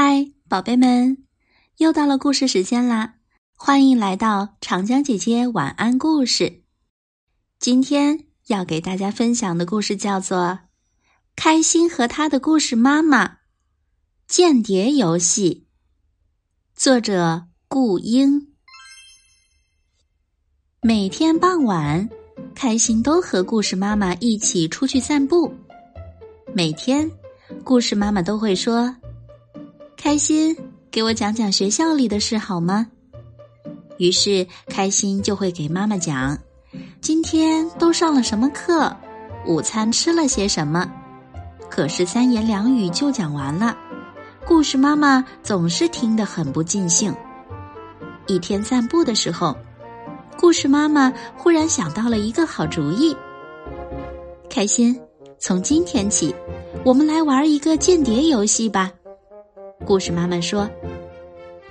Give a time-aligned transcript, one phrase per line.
[0.00, 1.24] 嗨，宝贝们，
[1.78, 3.14] 又到了故事时间啦！
[3.56, 6.62] 欢迎来到长江姐姐晚安故事。
[7.58, 10.38] 今天要给大家分享的故事叫做
[11.34, 13.38] 《开心和他的故事妈妈：
[14.28, 15.66] 间谍游戏》，
[16.80, 18.54] 作者顾英。
[20.80, 22.08] 每天傍晚，
[22.54, 25.52] 开心都和故事妈妈一起出去散步。
[26.54, 27.10] 每天，
[27.64, 28.94] 故事妈妈都会说。
[30.08, 30.56] 开心，
[30.90, 32.86] 给我讲讲学校里的事好吗？
[33.98, 36.34] 于是开心就会给妈妈讲，
[37.02, 38.90] 今天都上了什么课，
[39.46, 40.90] 午餐吃了些什么。
[41.68, 43.76] 可是三言两语就讲完了，
[44.46, 47.14] 故事妈妈总是听得很不尽兴。
[48.26, 49.54] 一天散步的时候，
[50.38, 53.14] 故事妈妈忽然想到了一个好主意。
[54.48, 54.98] 开心，
[55.38, 56.34] 从今天起，
[56.82, 58.90] 我们来玩一个间谍游戏吧。
[59.88, 60.68] 故事妈妈说：“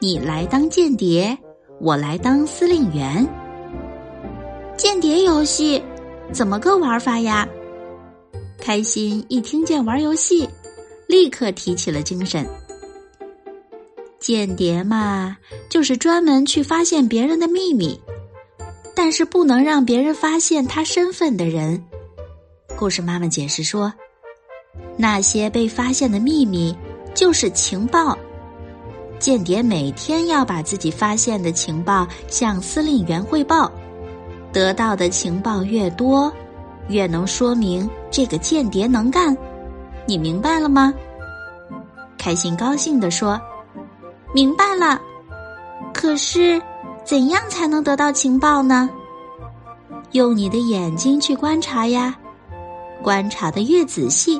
[0.00, 1.36] 你来当间谍，
[1.78, 3.28] 我来当司令员。
[4.74, 5.82] 间谍游戏
[6.32, 7.46] 怎么个玩法呀？”
[8.58, 10.48] 开心一听见玩游戏，
[11.06, 12.48] 立刻提起了精神。
[14.18, 15.36] 间谍嘛，
[15.68, 18.00] 就是专门去发现别人的秘密，
[18.94, 21.84] 但是不能让别人发现他身份的人。
[22.78, 23.92] 故事妈妈解释说
[24.96, 26.74] ：“那些被发现的秘密。”
[27.16, 28.16] 就是情报，
[29.18, 33.72] 间谍每天要把自己发现的情报向司令员汇报，
[34.52, 36.30] 得到的情报越多，
[36.88, 39.34] 越能说明这个间谍能干。
[40.06, 40.92] 你明白了吗？
[42.18, 43.40] 开心高兴地说
[44.34, 45.00] ：“明白了。
[45.94, 46.60] 可是，
[47.02, 48.90] 怎样才能得到情报呢？
[50.12, 52.14] 用你的眼睛去观察呀，
[53.02, 54.38] 观察的越仔细，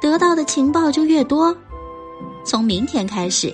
[0.00, 1.56] 得到的情报就越多。”
[2.46, 3.52] 从明天开始，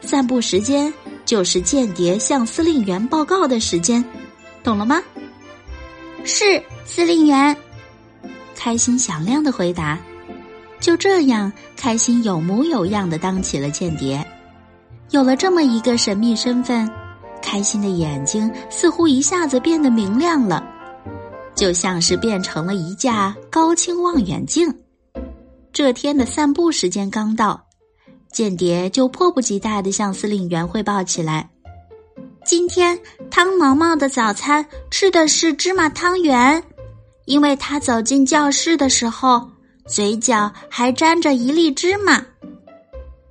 [0.00, 0.92] 散步时间
[1.26, 4.02] 就是间谍向司令员报告的时间，
[4.62, 5.02] 懂了吗？
[6.24, 7.54] 是司令员。
[8.56, 9.98] 开心响亮的回答。
[10.80, 14.26] 就这样，开心有模有样的当起了间谍。
[15.10, 16.90] 有了这么一个神秘身份，
[17.42, 20.64] 开心的眼睛似乎一下子变得明亮了，
[21.54, 24.74] 就像是变成了一架高清望远镜。
[25.72, 27.63] 这天的散步时间刚到。
[28.34, 31.48] 间谍就迫不及待地向司令员汇报起来
[32.44, 32.98] ：“今天
[33.30, 36.60] 汤毛毛的早餐吃的是芝麻汤圆，
[37.26, 39.48] 因为他走进教室的时候，
[39.86, 42.20] 嘴角还沾着一粒芝麻。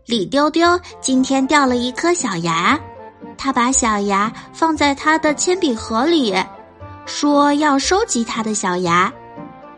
[0.06, 2.80] 李丢丢今天掉了一颗小牙，
[3.38, 6.34] 他把小牙放在他的铅笔盒里，
[7.06, 9.12] 说要收集他的小牙。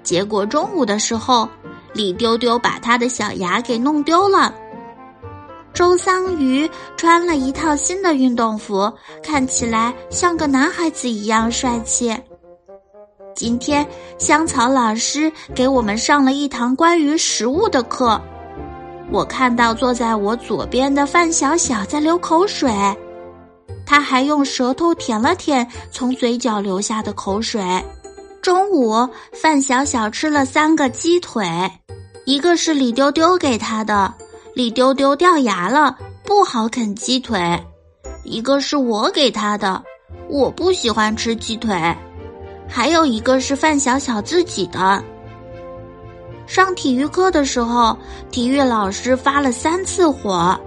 [0.04, 1.50] 结果中午的时候，
[1.96, 4.54] 李丢丢把他的小牙给弄丢了。”
[5.76, 8.90] 周桑榆穿了一套新的运动服，
[9.22, 12.16] 看起来像个男孩子一样帅气。
[13.36, 13.86] 今天
[14.18, 18.20] 香草老师给我们上了一堂关于食物的课，
[19.12, 22.72] 我看到坐在我左边的范小小在流口水，
[23.86, 27.62] 他还用舌头舔了舔从嘴角流下的口水。
[28.42, 28.96] 中午
[29.34, 31.46] 范小小吃了三个鸡腿，
[32.24, 34.14] 一个是李丢丢给他的。
[34.56, 37.38] 李丢丢掉牙了，不好啃鸡腿。
[38.24, 39.84] 一个是我给他的，
[40.30, 41.76] 我不喜欢吃鸡腿。
[42.66, 45.04] 还有一个是范小小自己的。
[46.48, 47.98] 上体育课的时候，
[48.32, 50.58] 体育老师发了三次火。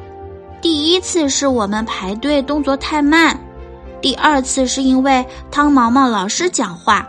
[0.60, 3.40] 第一次是我们排队动作太慢，
[4.02, 7.08] 第二次是因为汤毛毛老师讲话，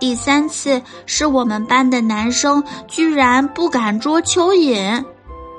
[0.00, 5.04] 第三次是我们班的男生居然不敢捉蚯蚓。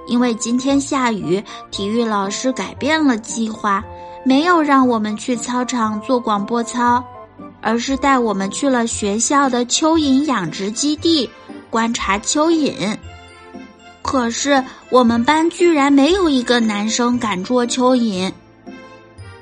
[0.08, 3.84] 因为今天下雨，体育老师改变了计划，
[4.26, 7.04] 没有让我们去操场做广播操，
[7.62, 11.30] 而是带我们去了学校的蚯蚓养殖基地
[11.70, 12.98] 观察蚯蚓。
[14.02, 18.32] 可是我们班居然没有一个男生敢捉蚯蚓。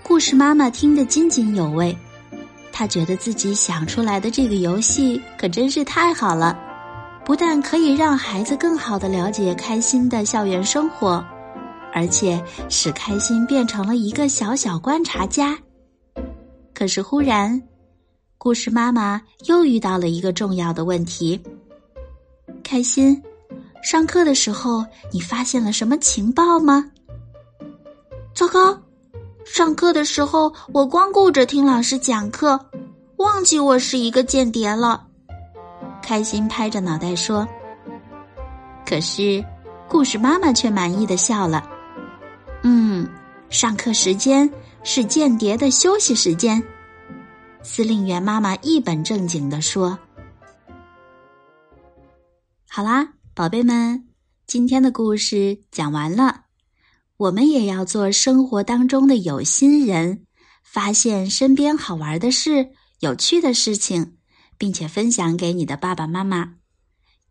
[0.04, 1.98] 故事妈妈听得津津有味，
[2.72, 6.60] 她觉得自己想出来的这个游戏可真是太好了。
[7.30, 11.24] 不但可以让孩子更好的了解开心的校园生活，
[11.94, 15.56] 而且使开心变成了一个小小观察家。
[16.74, 17.62] 可是忽然，
[18.40, 21.40] 故事妈妈又遇到了一个重要的问题：
[22.64, 23.22] 开心，
[23.84, 26.84] 上课的时候你发现了什么情报吗？
[28.34, 28.75] 糟糕，
[29.46, 32.60] 上课的时候我光顾着听老师讲课，
[33.18, 35.09] 忘记我是一个间谍了。
[36.10, 37.48] 开心拍着脑袋说
[38.84, 39.46] ：“可是，
[39.88, 41.70] 故事妈妈却满意的笑了。
[42.64, 43.08] 嗯，
[43.52, 44.52] 上课时间
[44.84, 46.64] 是间谍的休息时间。
[47.62, 50.00] 司令员妈妈一本正经地说
[52.68, 54.08] ：“好啦，宝贝们，
[54.48, 56.46] 今天的故事讲完了。
[57.18, 60.26] 我们也要做生活当中的有心人，
[60.64, 62.70] 发现身边好玩的事、
[63.02, 64.16] 有趣的事情，
[64.60, 66.58] 并且分享给你的爸爸妈妈。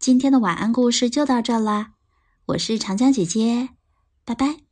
[0.01, 1.93] 今天的晚安故事就到这啦，
[2.47, 3.69] 我是长江姐姐，
[4.25, 4.63] 拜拜。”